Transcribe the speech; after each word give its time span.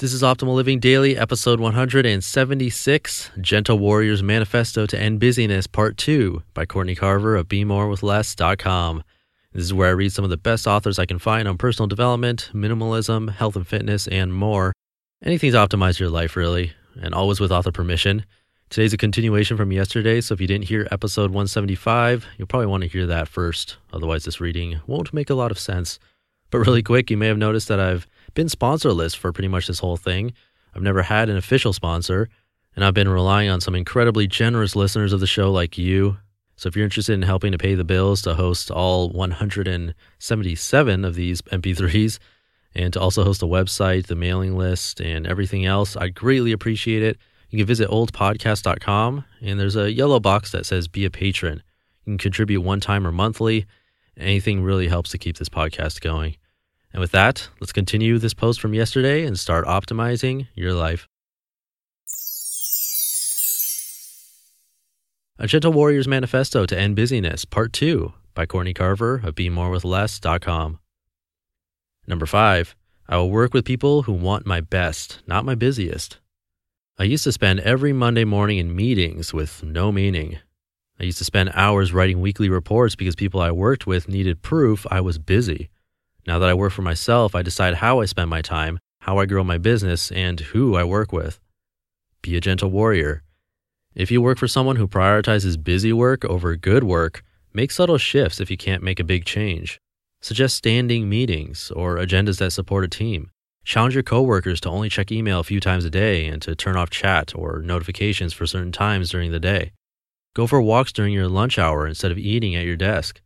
This 0.00 0.12
is 0.12 0.22
Optimal 0.22 0.54
Living 0.54 0.78
Daily, 0.78 1.16
episode 1.16 1.58
176 1.58 3.30
Gentle 3.40 3.80
Warrior's 3.80 4.22
Manifesto 4.22 4.86
to 4.86 4.96
End 4.96 5.18
Busyness, 5.18 5.66
Part 5.66 5.96
2 5.96 6.40
by 6.54 6.66
Courtney 6.66 6.94
Carver 6.94 7.34
of 7.34 7.48
BeMoreWithLess.com. 7.48 9.02
This 9.52 9.64
is 9.64 9.74
where 9.74 9.88
I 9.88 9.90
read 9.90 10.12
some 10.12 10.22
of 10.22 10.30
the 10.30 10.36
best 10.36 10.68
authors 10.68 11.00
I 11.00 11.06
can 11.06 11.18
find 11.18 11.48
on 11.48 11.58
personal 11.58 11.88
development, 11.88 12.48
minimalism, 12.54 13.30
health 13.30 13.56
and 13.56 13.66
fitness, 13.66 14.06
and 14.06 14.32
more. 14.32 14.72
Anything 15.24 15.50
to 15.50 15.58
optimize 15.58 15.98
your 15.98 16.10
life, 16.10 16.36
really, 16.36 16.74
and 17.02 17.12
always 17.12 17.40
with 17.40 17.50
author 17.50 17.72
permission. 17.72 18.24
Today's 18.70 18.92
a 18.92 18.96
continuation 18.96 19.56
from 19.56 19.72
yesterday, 19.72 20.20
so 20.20 20.32
if 20.32 20.40
you 20.40 20.46
didn't 20.46 20.66
hear 20.66 20.86
episode 20.92 21.32
175, 21.32 22.24
you'll 22.36 22.46
probably 22.46 22.68
want 22.68 22.84
to 22.84 22.88
hear 22.88 23.06
that 23.06 23.26
first. 23.26 23.78
Otherwise, 23.92 24.26
this 24.26 24.40
reading 24.40 24.78
won't 24.86 25.12
make 25.12 25.28
a 25.28 25.34
lot 25.34 25.50
of 25.50 25.58
sense. 25.58 25.98
But 26.50 26.58
really 26.58 26.82
quick, 26.82 27.10
you 27.10 27.16
may 27.16 27.26
have 27.26 27.38
noticed 27.38 27.68
that 27.68 27.80
I've 27.80 28.06
been 28.34 28.48
sponsorless 28.48 29.16
for 29.16 29.32
pretty 29.32 29.48
much 29.48 29.66
this 29.66 29.80
whole 29.80 29.96
thing. 29.96 30.32
I've 30.74 30.82
never 30.82 31.02
had 31.02 31.28
an 31.28 31.36
official 31.36 31.72
sponsor, 31.72 32.28
and 32.74 32.84
I've 32.84 32.94
been 32.94 33.08
relying 33.08 33.50
on 33.50 33.60
some 33.60 33.74
incredibly 33.74 34.26
generous 34.26 34.76
listeners 34.76 35.12
of 35.12 35.20
the 35.20 35.26
show 35.26 35.50
like 35.50 35.76
you. 35.76 36.18
So 36.56 36.68
if 36.68 36.76
you're 36.76 36.84
interested 36.84 37.12
in 37.12 37.22
helping 37.22 37.52
to 37.52 37.58
pay 37.58 37.74
the 37.74 37.84
bills 37.84 38.22
to 38.22 38.34
host 38.34 38.70
all 38.70 39.10
177 39.10 41.04
of 41.04 41.14
these 41.14 41.42
MP3s 41.42 42.18
and 42.74 42.92
to 42.92 43.00
also 43.00 43.24
host 43.24 43.42
a 43.42 43.46
website, 43.46 44.06
the 44.06 44.16
mailing 44.16 44.56
list, 44.56 45.00
and 45.00 45.26
everything 45.26 45.66
else, 45.66 45.96
I 45.96 46.08
greatly 46.08 46.52
appreciate 46.52 47.02
it. 47.02 47.18
You 47.50 47.58
can 47.58 47.66
visit 47.66 47.88
oldpodcast.com 47.88 49.24
and 49.40 49.60
there's 49.60 49.76
a 49.76 49.92
yellow 49.92 50.20
box 50.20 50.50
that 50.52 50.66
says 50.66 50.88
be 50.88 51.04
a 51.04 51.10
patron. 51.10 51.62
You 52.04 52.12
can 52.12 52.18
contribute 52.18 52.62
one 52.62 52.80
time 52.80 53.06
or 53.06 53.12
monthly. 53.12 53.66
Anything 54.18 54.62
really 54.62 54.88
helps 54.88 55.10
to 55.10 55.18
keep 55.18 55.38
this 55.38 55.48
podcast 55.48 56.00
going. 56.00 56.36
And 56.92 57.00
with 57.00 57.12
that, 57.12 57.48
let's 57.60 57.72
continue 57.72 58.18
this 58.18 58.34
post 58.34 58.60
from 58.60 58.74
yesterday 58.74 59.24
and 59.24 59.38
start 59.38 59.64
optimizing 59.66 60.48
your 60.54 60.72
life. 60.72 61.06
A 65.38 65.46
Gentle 65.46 65.72
Warrior's 65.72 66.08
Manifesto 66.08 66.66
to 66.66 66.76
End 66.76 66.96
Busyness, 66.96 67.44
Part 67.44 67.72
2 67.72 68.12
by 68.34 68.44
Courtney 68.44 68.74
Carver 68.74 69.20
of 69.22 69.36
BeMoreWithLess.com. 69.36 70.80
Number 72.08 72.26
5. 72.26 72.74
I 73.08 73.16
will 73.16 73.30
work 73.30 73.54
with 73.54 73.64
people 73.64 74.02
who 74.02 74.12
want 74.12 74.46
my 74.46 74.60
best, 74.60 75.20
not 75.28 75.44
my 75.44 75.54
busiest. 75.54 76.18
I 76.98 77.04
used 77.04 77.24
to 77.24 77.32
spend 77.32 77.60
every 77.60 77.92
Monday 77.92 78.24
morning 78.24 78.58
in 78.58 78.74
meetings 78.74 79.32
with 79.32 79.62
no 79.62 79.92
meaning. 79.92 80.38
I 81.00 81.04
used 81.04 81.18
to 81.18 81.24
spend 81.24 81.52
hours 81.54 81.92
writing 81.92 82.20
weekly 82.20 82.48
reports 82.48 82.96
because 82.96 83.14
people 83.14 83.40
I 83.40 83.52
worked 83.52 83.86
with 83.86 84.08
needed 84.08 84.42
proof 84.42 84.84
I 84.90 85.00
was 85.00 85.18
busy. 85.18 85.70
Now 86.26 86.40
that 86.40 86.48
I 86.48 86.54
work 86.54 86.72
for 86.72 86.82
myself, 86.82 87.36
I 87.36 87.42
decide 87.42 87.74
how 87.74 88.00
I 88.00 88.06
spend 88.06 88.30
my 88.30 88.42
time, 88.42 88.80
how 89.00 89.18
I 89.18 89.26
grow 89.26 89.44
my 89.44 89.58
business, 89.58 90.10
and 90.10 90.40
who 90.40 90.74
I 90.74 90.82
work 90.82 91.12
with. 91.12 91.38
Be 92.20 92.36
a 92.36 92.40
gentle 92.40 92.70
warrior. 92.70 93.22
If 93.94 94.10
you 94.10 94.20
work 94.20 94.38
for 94.38 94.48
someone 94.48 94.76
who 94.76 94.88
prioritizes 94.88 95.62
busy 95.62 95.92
work 95.92 96.24
over 96.24 96.56
good 96.56 96.82
work, 96.82 97.22
make 97.54 97.70
subtle 97.70 97.98
shifts 97.98 98.40
if 98.40 98.50
you 98.50 98.56
can't 98.56 98.82
make 98.82 98.98
a 98.98 99.04
big 99.04 99.24
change. 99.24 99.80
Suggest 100.20 100.56
standing 100.56 101.08
meetings 101.08 101.70
or 101.70 101.96
agendas 101.96 102.38
that 102.38 102.50
support 102.50 102.84
a 102.84 102.88
team. 102.88 103.30
Challenge 103.64 103.94
your 103.94 104.02
coworkers 104.02 104.60
to 104.62 104.68
only 104.68 104.88
check 104.88 105.12
email 105.12 105.38
a 105.38 105.44
few 105.44 105.60
times 105.60 105.84
a 105.84 105.90
day 105.90 106.26
and 106.26 106.42
to 106.42 106.56
turn 106.56 106.76
off 106.76 106.90
chat 106.90 107.34
or 107.36 107.62
notifications 107.62 108.32
for 108.32 108.46
certain 108.46 108.72
times 108.72 109.10
during 109.10 109.30
the 109.30 109.38
day. 109.38 109.72
Go 110.34 110.46
for 110.46 110.62
walks 110.62 110.92
during 110.92 111.12
your 111.12 111.28
lunch 111.28 111.58
hour 111.58 111.86
instead 111.86 112.12
of 112.12 112.18
eating 112.18 112.54
at 112.54 112.64
your 112.64 112.76
desk. 112.76 113.20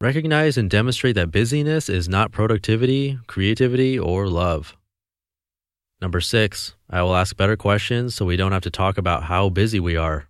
Recognize 0.00 0.56
and 0.56 0.70
demonstrate 0.70 1.14
that 1.16 1.30
busyness 1.30 1.88
is 1.88 2.08
not 2.08 2.32
productivity, 2.32 3.18
creativity, 3.26 3.98
or 3.98 4.28
love. 4.28 4.76
Number 6.00 6.20
six, 6.20 6.74
I 6.88 7.02
will 7.02 7.14
ask 7.14 7.36
better 7.36 7.56
questions 7.56 8.14
so 8.14 8.24
we 8.24 8.36
don't 8.36 8.52
have 8.52 8.62
to 8.62 8.70
talk 8.70 8.96
about 8.96 9.24
how 9.24 9.50
busy 9.50 9.78
we 9.78 9.96
are. 9.96 10.26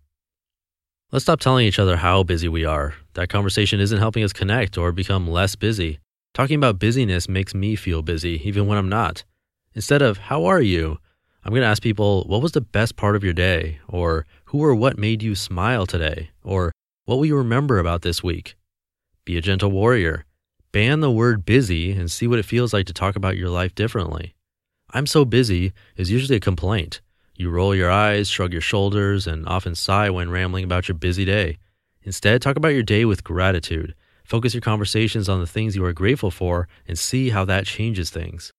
Let's 1.12 1.24
stop 1.24 1.40
telling 1.40 1.66
each 1.66 1.78
other 1.78 1.96
how 1.96 2.24
busy 2.24 2.48
we 2.48 2.64
are. 2.64 2.94
That 3.14 3.28
conversation 3.28 3.80
isn't 3.80 3.98
helping 3.98 4.24
us 4.24 4.32
connect 4.32 4.76
or 4.76 4.92
become 4.92 5.28
less 5.28 5.54
busy. 5.54 6.00
Talking 6.34 6.56
about 6.56 6.78
busyness 6.78 7.28
makes 7.28 7.54
me 7.54 7.76
feel 7.76 8.02
busy, 8.02 8.40
even 8.44 8.66
when 8.66 8.78
I'm 8.78 8.88
not. 8.88 9.24
Instead 9.74 10.02
of, 10.02 10.18
how 10.18 10.44
are 10.44 10.60
you? 10.60 10.98
I'm 11.42 11.50
going 11.50 11.62
to 11.62 11.68
ask 11.68 11.82
people, 11.82 12.24
what 12.24 12.42
was 12.42 12.52
the 12.52 12.60
best 12.60 12.96
part 12.96 13.16
of 13.16 13.24
your 13.24 13.32
day? 13.32 13.78
Or 13.88 14.26
who 14.46 14.62
or 14.62 14.74
what 14.74 14.98
made 14.98 15.22
you 15.22 15.34
smile 15.34 15.86
today? 15.86 16.30
Or 16.44 16.72
what 17.06 17.16
will 17.16 17.26
you 17.26 17.36
remember 17.36 17.78
about 17.78 18.02
this 18.02 18.22
week? 18.22 18.56
Be 19.24 19.38
a 19.38 19.40
gentle 19.40 19.70
warrior. 19.70 20.26
Ban 20.72 21.00
the 21.00 21.10
word 21.10 21.44
busy 21.44 21.92
and 21.92 22.10
see 22.10 22.26
what 22.26 22.38
it 22.38 22.44
feels 22.44 22.72
like 22.72 22.86
to 22.86 22.92
talk 22.92 23.16
about 23.16 23.36
your 23.36 23.48
life 23.48 23.74
differently. 23.74 24.34
I'm 24.92 25.06
so 25.06 25.24
busy 25.24 25.72
is 25.96 26.10
usually 26.10 26.36
a 26.36 26.40
complaint. 26.40 27.00
You 27.34 27.48
roll 27.48 27.74
your 27.74 27.90
eyes, 27.90 28.28
shrug 28.28 28.52
your 28.52 28.60
shoulders, 28.60 29.26
and 29.26 29.48
often 29.48 29.74
sigh 29.74 30.10
when 30.10 30.30
rambling 30.30 30.64
about 30.64 30.88
your 30.88 30.96
busy 30.96 31.24
day. 31.24 31.58
Instead, 32.02 32.42
talk 32.42 32.56
about 32.56 32.74
your 32.74 32.82
day 32.82 33.04
with 33.04 33.24
gratitude. 33.24 33.94
Focus 34.24 34.52
your 34.52 34.60
conversations 34.60 35.28
on 35.28 35.40
the 35.40 35.46
things 35.46 35.74
you 35.74 35.84
are 35.84 35.92
grateful 35.92 36.30
for 36.30 36.68
and 36.86 36.98
see 36.98 37.30
how 37.30 37.44
that 37.46 37.66
changes 37.66 38.10
things. 38.10 38.52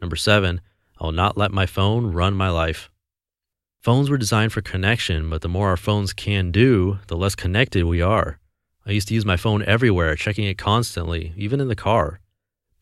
Number 0.00 0.16
seven, 0.16 0.60
I 1.00 1.04
will 1.04 1.12
not 1.12 1.36
let 1.36 1.52
my 1.52 1.66
phone 1.66 2.12
run 2.12 2.34
my 2.34 2.48
life. 2.48 2.90
Phones 3.82 4.08
were 4.08 4.18
designed 4.18 4.52
for 4.52 4.62
connection, 4.62 5.28
but 5.28 5.42
the 5.42 5.48
more 5.48 5.68
our 5.68 5.76
phones 5.76 6.12
can 6.12 6.52
do, 6.52 6.98
the 7.08 7.16
less 7.16 7.34
connected 7.34 7.84
we 7.84 8.00
are. 8.00 8.38
I 8.86 8.92
used 8.92 9.08
to 9.08 9.14
use 9.14 9.26
my 9.26 9.36
phone 9.36 9.64
everywhere, 9.64 10.14
checking 10.14 10.44
it 10.44 10.58
constantly, 10.58 11.32
even 11.36 11.60
in 11.60 11.68
the 11.68 11.74
car. 11.74 12.20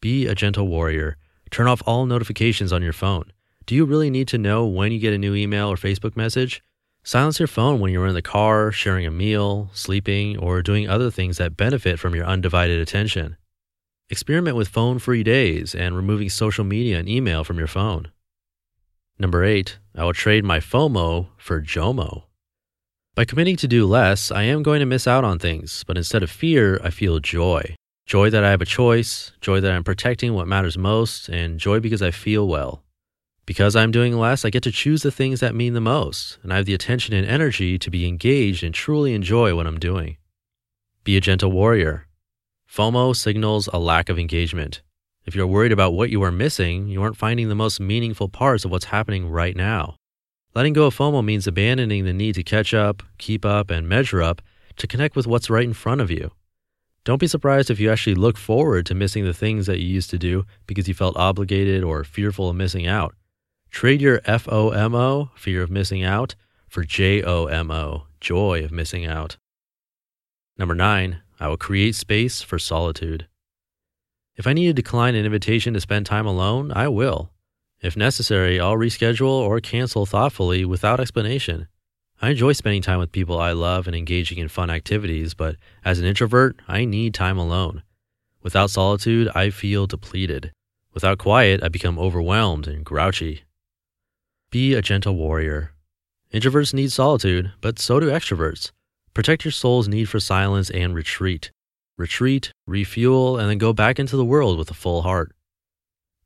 Be 0.01 0.27
a 0.27 0.35
gentle 0.35 0.69
warrior. 0.69 1.17
Turn 1.51 1.67
off 1.67 1.83
all 1.87 2.07
notifications 2.07 2.73
on 2.73 2.83
your 2.83 2.93
phone. 2.93 3.33
Do 3.67 3.75
you 3.75 3.85
really 3.85 4.11
need 4.11 4.29
to 4.29 4.39
know 4.39 4.67
when 4.67 4.93
you 4.93 4.99
get 4.99 5.13
a 5.13 5.19
new 5.19 5.35
email 5.35 5.69
or 5.69 5.77
Facebook 5.77 6.17
message? 6.17 6.63
Silence 7.03 7.39
your 7.39 7.49
phone 7.49 7.81
when 7.81 7.93
you're 7.93 8.07
in 8.07 8.15
the 8.15 8.21
car, 8.21 8.71
sharing 8.71 9.07
a 9.07 9.11
meal, 9.11 9.71
sleeping, 9.73 10.37
or 10.37 10.61
doing 10.61 10.89
other 10.89 11.11
things 11.11 11.39
that 11.39 11.57
benefit 11.57 11.99
from 11.99 12.15
your 12.15 12.27
undivided 12.27 12.79
attention. 12.79 13.37
Experiment 14.13 14.57
with 14.57 14.67
phone 14.67 14.99
free 14.99 15.23
days 15.23 15.73
and 15.73 15.95
removing 15.95 16.29
social 16.29 16.65
media 16.65 16.99
and 16.99 17.09
email 17.09 17.45
from 17.45 17.59
your 17.59 17.69
phone. 17.69 18.11
Number 19.21 19.45
eight, 19.45 19.79
I 19.95 20.03
will 20.03 20.13
trade 20.13 20.45
my 20.45 20.59
FOMO 20.59 21.29
for 21.37 21.63
JOMO. 21.63 22.25
By 23.15 23.25
committing 23.25 23.55
to 23.57 23.69
do 23.69 23.87
less, 23.87 24.33
I 24.33 24.43
am 24.43 24.65
going 24.65 24.81
to 24.81 24.87
miss 24.87 25.07
out 25.07 25.23
on 25.23 25.39
things, 25.39 25.85
but 25.87 25.97
instead 25.97 26.25
of 26.25 26.31
fear, 26.31 26.81
I 26.83 26.91
feel 26.91 27.21
joy. 27.21 27.77
Joy 28.05 28.31
that 28.31 28.43
I 28.43 28.51
have 28.51 28.61
a 28.61 28.67
choice, 28.67 29.31
joy 29.41 29.61
that 29.61 29.71
I'm 29.71 29.85
protecting 29.85 30.35
what 30.35 30.49
matters 30.49 30.77
most, 30.77 31.29
and 31.29 31.61
joy 31.61 31.79
because 31.79 32.03
I 32.03 32.11
feel 32.11 32.49
well. 32.49 32.83
Because 33.47 33.77
I'm 33.77 33.93
doing 33.93 34.19
less, 34.19 34.45
I 34.45 34.51
get 34.51 34.65
to 34.65 34.73
choose 34.73 35.05
the 35.05 35.13
things 35.13 35.39
that 35.39 35.55
mean 35.55 35.75
the 35.75 35.81
most, 35.81 36.39
and 36.43 36.53
I 36.53 36.57
have 36.57 36.67
the 36.67 36.75
attention 36.75 37.15
and 37.15 37.27
energy 37.27 37.79
to 37.79 37.91
be 37.91 38.09
engaged 38.09 38.65
and 38.65 38.75
truly 38.75 39.15
enjoy 39.15 39.55
what 39.55 39.69
I'm 39.69 39.79
doing. 39.79 40.17
Be 41.05 41.17
a 41.17 41.21
gentle 41.21 41.53
warrior. 41.53 42.09
FOMO 42.71 43.17
signals 43.17 43.69
a 43.73 43.81
lack 43.81 44.09
of 44.09 44.17
engagement. 44.17 44.81
If 45.25 45.35
you're 45.35 45.45
worried 45.45 45.73
about 45.73 45.93
what 45.93 46.11
you 46.11 46.23
are 46.23 46.31
missing, 46.31 46.87
you 46.87 47.03
aren't 47.03 47.17
finding 47.17 47.49
the 47.49 47.57
most 47.57 47.81
meaningful 47.81 48.29
parts 48.29 48.65
of 48.65 48.71
what's 48.71 48.85
happening 48.85 49.29
right 49.29 49.57
now. 49.57 49.97
Letting 50.55 50.75
go 50.75 50.87
of 50.87 50.97
FOMO 50.97 51.25
means 51.25 51.49
abandoning 51.49 52.05
the 52.05 52.13
need 52.13 52.37
to 52.37 52.45
catch 52.45 52.73
up, 52.73 53.03
keep 53.19 53.45
up, 53.45 53.73
and 53.73 53.89
measure 53.89 54.23
up 54.23 54.41
to 54.77 54.87
connect 54.87 55.17
with 55.17 55.27
what's 55.27 55.51
right 55.51 55.65
in 55.65 55.73
front 55.73 56.01
of 56.01 56.13
you. 56.13 56.31
Don't 57.03 57.19
be 57.19 57.27
surprised 57.27 57.71
if 57.71 57.81
you 57.81 57.91
actually 57.91 58.15
look 58.15 58.37
forward 58.37 58.87
to 58.87 58.95
missing 58.95 59.25
the 59.25 59.35
things 59.35 59.67
that 59.67 59.81
you 59.81 59.89
used 59.89 60.11
to 60.11 60.19
do 60.19 60.47
because 60.69 60.87
you 60.87 60.95
felt 60.95 61.17
obligated 61.17 61.83
or 61.83 62.05
fearful 62.05 62.51
of 62.51 62.55
missing 62.55 62.87
out. 62.87 63.17
Trade 63.73 64.01
your 64.01 64.21
FOMO, 64.21 65.31
fear 65.35 65.63
of 65.65 65.73
missing 65.73 66.05
out, 66.05 66.37
for 66.69 66.85
JOMO, 66.85 68.05
joy 68.21 68.63
of 68.63 68.71
missing 68.71 69.07
out. 69.07 69.39
Number 70.57 70.77
nine, 70.77 71.23
I 71.41 71.49
will 71.49 71.57
create 71.57 71.95
space 71.95 72.43
for 72.43 72.59
solitude. 72.59 73.27
If 74.37 74.47
I 74.47 74.53
need 74.53 74.67
to 74.67 74.73
decline 74.75 75.15
an 75.15 75.25
invitation 75.25 75.75
to 75.75 75.81
spend 75.81 76.07
time 76.07 76.27
alone, 76.27 76.71
I 76.71 76.89
will. 76.89 77.31
If 77.81 77.97
necessary, 77.97 78.61
I'll 78.61 78.75
reschedule 78.77 79.31
or 79.31 79.59
cancel 79.61 80.05
thoughtfully 80.05 80.67
without 80.67 81.01
explanation. 81.01 81.67
I 82.21 82.31
enjoy 82.31 82.53
spending 82.53 82.83
time 82.83 82.99
with 82.99 83.13
people 83.13 83.41
I 83.41 83.53
love 83.53 83.87
and 83.87 83.97
engaging 83.97 84.37
in 84.37 84.49
fun 84.49 84.69
activities, 84.69 85.33
but 85.33 85.57
as 85.83 85.99
an 85.99 86.05
introvert, 86.05 86.61
I 86.69 86.85
need 86.85 87.15
time 87.15 87.39
alone. 87.39 87.83
Without 88.43 88.69
solitude, 88.69 89.31
I 89.35 89.49
feel 89.49 89.87
depleted. 89.87 90.53
Without 90.93 91.17
quiet, 91.19 91.63
I 91.63 91.69
become 91.69 91.99
overwhelmed 91.99 92.67
and 92.67 92.85
grouchy. 92.85 93.45
Be 94.51 94.75
a 94.75 94.83
gentle 94.83 95.17
warrior. 95.17 95.73
Introverts 96.35 96.75
need 96.75 96.93
solitude, 96.93 97.53
but 97.63 97.79
so 97.79 97.99
do 97.99 98.11
extroverts. 98.11 98.73
Protect 99.13 99.45
your 99.45 99.53
soul's 99.53 99.89
need 99.89 100.09
for 100.09 100.21
silence 100.21 100.71
and 100.71 100.95
retreat. 100.95 101.51
Retreat, 101.99 102.53
refuel, 102.67 103.39
and 103.39 103.51
then 103.51 103.59
go 103.59 103.73
back 103.73 103.99
into 103.99 104.17
the 104.17 104.25
world 104.25 104.59
with 104.59 104.71
a 104.71 104.75
full 104.75 105.03
heart. 105.03 105.33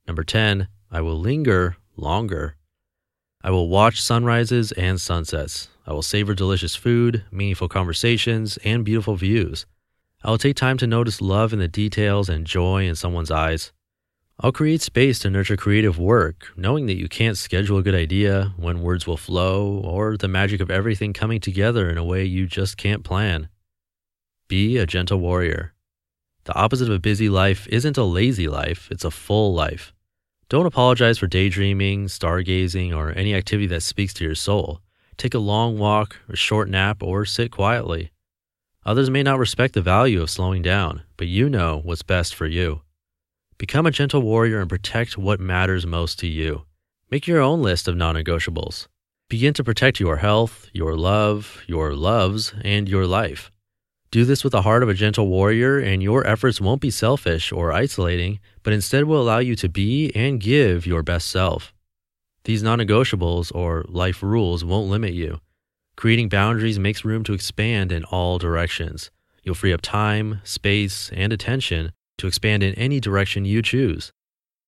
Number 0.07 0.23
10, 0.23 0.69
I 0.91 1.01
will 1.01 1.19
linger 1.19 1.77
longer. 1.97 2.57
I 3.43 3.51
will 3.51 3.69
watch 3.69 4.01
sunrises 4.01 4.73
and 4.73 5.01
sunsets. 5.01 5.69
I 5.87 5.93
will 5.93 6.03
savor 6.03 6.35
delicious 6.35 6.75
food, 6.75 7.25
meaningful 7.31 7.69
conversations, 7.69 8.59
and 8.65 8.85
beautiful 8.85 9.17
views. 9.17 9.67
I 10.23 10.31
will 10.31 10.39
take 10.39 10.57
time 10.57 10.79
to 10.79 10.87
notice 10.87 11.21
love 11.21 11.53
in 11.53 11.59
the 11.59 11.69
details 11.69 12.29
and 12.29 12.47
joy 12.47 12.87
in 12.87 12.95
someone's 12.95 13.31
eyes. 13.31 13.73
I'll 14.41 14.51
create 14.51 14.83
space 14.83 15.21
to 15.21 15.31
nurture 15.31 15.57
creative 15.57 15.97
work, 15.97 16.53
knowing 16.57 16.87
that 16.87 16.99
you 16.99 17.09
can't 17.09 17.39
schedule 17.39 17.79
a 17.79 17.85
good 17.85 17.95
idea, 17.95 18.53
when 18.57 18.83
words 18.83 19.07
will 19.07 19.17
flow, 19.17 19.81
or 19.85 20.17
the 20.17 20.27
magic 20.27 20.61
of 20.61 20.73
everything 20.73 21.13
coming 21.13 21.39
together 21.39 21.89
in 21.89 21.97
a 21.97 22.05
way 22.05 22.25
you 22.25 22.47
just 22.47 22.77
can't 22.77 23.05
plan. 23.05 23.49
Be 24.49 24.77
a 24.77 24.87
gentle 24.87 25.21
warrior. 25.21 25.75
The 26.45 26.55
opposite 26.55 26.89
of 26.89 26.95
a 26.95 26.99
busy 26.99 27.29
life 27.29 27.69
isn't 27.69 27.97
a 27.97 28.03
lazy 28.03 28.49
life, 28.49 28.89
it's 28.91 29.05
a 29.05 29.11
full 29.11 29.55
life. 29.55 29.95
Don't 30.49 30.67
apologize 30.67 31.19
for 31.19 31.29
daydreaming, 31.29 32.07
stargazing, 32.07 32.95
or 32.95 33.13
any 33.13 33.35
activity 33.35 33.69
that 33.69 33.83
speaks 33.83 34.13
to 34.15 34.25
your 34.25 34.35
soul. 34.35 34.81
Take 35.17 35.35
a 35.35 35.39
long 35.39 35.79
walk, 35.79 36.17
a 36.29 36.35
short 36.35 36.69
nap, 36.69 37.05
or 37.05 37.25
sit 37.25 37.53
quietly. 37.53 38.11
Others 38.85 39.11
may 39.11 39.23
not 39.23 39.39
respect 39.39 39.75
the 39.75 39.81
value 39.81 40.21
of 40.21 40.29
slowing 40.29 40.61
down, 40.61 41.03
but 41.17 41.29
you 41.29 41.49
know 41.49 41.81
what's 41.85 42.03
best 42.03 42.35
for 42.35 42.47
you. 42.47 42.83
Become 43.57 43.87
a 43.87 43.93
gentle 43.93 44.21
warrior 44.21 44.59
and 44.59 44.69
protect 44.69 45.17
what 45.17 45.39
matters 45.39 45.87
most 45.87 46.19
to 46.19 46.27
you. 46.27 46.65
Make 47.09 47.29
your 47.29 47.41
own 47.41 47.63
list 47.63 47.87
of 47.87 47.97
non 47.97 48.17
negotiables. 48.17 48.89
Begin 49.29 49.55
to 49.55 49.63
protect 49.63 50.01
your 50.01 50.17
health, 50.17 50.69
your 50.73 50.97
love, 50.97 51.63
your 51.69 51.95
loves, 51.95 52.53
and 52.65 52.89
your 52.89 53.07
life. 53.07 53.53
Do 54.11 54.25
this 54.25 54.43
with 54.43 54.51
the 54.51 54.63
heart 54.63 54.83
of 54.83 54.89
a 54.89 54.95
gentle 54.95 55.29
warrior, 55.29 55.79
and 55.79 56.03
your 56.03 56.27
efforts 56.27 56.61
won't 56.61 56.81
be 56.81 56.91
selfish 56.91 57.53
or 57.53 57.71
isolating, 57.73 58.41
but 58.65 58.73
instead 58.73 59.05
will 59.05 59.23
allow 59.23 59.39
you 59.39 59.55
to 59.57 59.69
be 59.69 60.11
and 60.17 60.41
give 60.41 60.85
your 60.85 61.05
best 61.05 61.29
self. 61.29 61.73
These 62.43 62.65
non 62.65 62.81
negotiables 62.81 63.55
or 63.55 63.85
life 63.89 64.21
rules 64.21 64.65
won't 64.65 64.91
limit 64.91 65.15
you. 65.15 65.41
Creating 65.97 66.29
boundaries 66.29 66.81
makes 66.81 67.05
room 67.05 67.23
to 67.23 67.35
expand 67.35 67.93
in 67.93 68.03
all 68.03 68.39
directions. 68.39 69.13
You'll 69.45 69.55
free 69.55 69.73
up 69.73 69.81
time, 69.81 70.41
space, 70.43 71.09
and 71.13 71.33
attention 71.33 71.93
to 72.25 72.29
expand 72.29 72.63
in 72.63 72.75
any 72.75 73.01
direction 73.01 73.45
you 73.45 73.61
choose. 73.61 74.11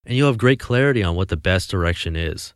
And 0.04 0.16
you'll 0.16 0.28
have 0.28 0.38
great 0.38 0.60
clarity 0.60 1.02
on 1.02 1.16
what 1.16 1.28
the 1.28 1.38
best 1.38 1.70
direction 1.70 2.14
is. 2.14 2.54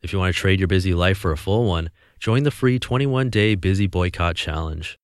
If 0.00 0.12
you 0.12 0.18
want 0.20 0.32
to 0.32 0.40
trade 0.40 0.60
your 0.60 0.68
busy 0.68 0.94
life 0.94 1.18
for 1.18 1.32
a 1.32 1.36
full 1.36 1.64
one, 1.64 1.90
join 2.20 2.44
the 2.44 2.52
free 2.52 2.78
21 2.78 3.30
day 3.30 3.56
Busy 3.56 3.88
Boycott 3.88 4.36
Challenge. 4.36 4.96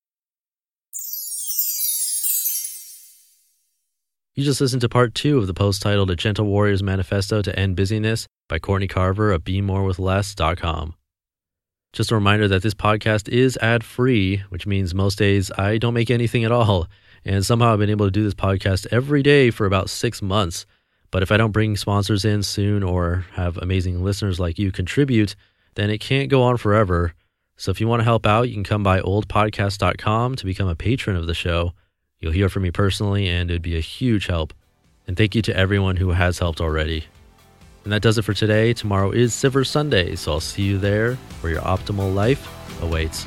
You 4.36 4.44
just 4.44 4.60
listened 4.60 4.80
to 4.82 4.88
part 4.88 5.14
two 5.14 5.38
of 5.38 5.46
the 5.46 5.54
post 5.54 5.82
titled 5.82 6.10
A 6.10 6.16
Gentle 6.16 6.46
Warrior's 6.46 6.82
Manifesto 6.82 7.42
to 7.42 7.58
End 7.58 7.76
Busyness 7.76 8.26
by 8.48 8.58
Courtney 8.60 8.88
Carver 8.88 9.32
of 9.32 9.42
BeMoreWithLess.com. 9.44 10.94
Just 11.92 12.10
a 12.10 12.16
reminder 12.16 12.48
that 12.48 12.62
this 12.62 12.74
podcast 12.74 13.28
is 13.28 13.56
ad 13.58 13.84
free, 13.84 14.42
which 14.48 14.66
means 14.66 14.94
most 14.94 15.18
days 15.18 15.52
I 15.56 15.78
don't 15.78 15.94
make 15.94 16.10
anything 16.10 16.44
at 16.44 16.50
all. 16.50 16.88
And 17.24 17.44
somehow 17.44 17.72
I've 17.72 17.78
been 17.78 17.90
able 17.90 18.06
to 18.06 18.10
do 18.10 18.24
this 18.24 18.34
podcast 18.34 18.86
every 18.90 19.22
day 19.22 19.50
for 19.50 19.66
about 19.66 19.90
six 19.90 20.20
months. 20.20 20.66
But 21.10 21.22
if 21.22 21.32
I 21.32 21.36
don't 21.36 21.52
bring 21.52 21.76
sponsors 21.76 22.24
in 22.24 22.42
soon 22.42 22.82
or 22.82 23.24
have 23.32 23.56
amazing 23.58 24.02
listeners 24.02 24.40
like 24.40 24.58
you 24.58 24.72
contribute, 24.72 25.36
then 25.74 25.90
it 25.90 25.98
can't 25.98 26.28
go 26.28 26.42
on 26.42 26.56
forever. 26.56 27.14
So 27.56 27.70
if 27.70 27.80
you 27.80 27.86
want 27.86 28.00
to 28.00 28.04
help 28.04 28.26
out, 28.26 28.48
you 28.48 28.54
can 28.54 28.64
come 28.64 28.82
by 28.82 29.00
oldpodcast.com 29.00 30.36
to 30.36 30.44
become 30.44 30.68
a 30.68 30.74
patron 30.74 31.16
of 31.16 31.26
the 31.26 31.34
show. 31.34 31.72
You'll 32.18 32.32
hear 32.32 32.48
from 32.48 32.64
me 32.64 32.70
personally, 32.70 33.28
and 33.28 33.50
it'd 33.50 33.62
be 33.62 33.76
a 33.76 33.80
huge 33.80 34.26
help. 34.26 34.52
And 35.06 35.16
thank 35.16 35.34
you 35.34 35.42
to 35.42 35.56
everyone 35.56 35.96
who 35.96 36.10
has 36.10 36.38
helped 36.38 36.60
already. 36.60 37.04
And 37.84 37.92
that 37.92 38.02
does 38.02 38.18
it 38.18 38.22
for 38.22 38.34
today. 38.34 38.72
Tomorrow 38.72 39.12
is 39.12 39.34
Silver 39.34 39.62
Sunday, 39.62 40.16
so 40.16 40.32
I'll 40.32 40.40
see 40.40 40.62
you 40.62 40.78
there 40.78 41.14
where 41.40 41.52
your 41.52 41.62
optimal 41.62 42.14
life 42.14 42.48
awaits. 42.82 43.26